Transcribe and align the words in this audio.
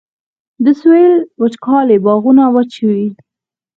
د 0.63 0.65
سویل 0.79 1.13
وچکالي 1.41 1.97
باغونه 2.05 2.43
وچوي 2.55 3.07